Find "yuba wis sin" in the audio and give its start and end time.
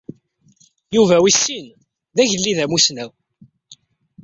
0.95-1.67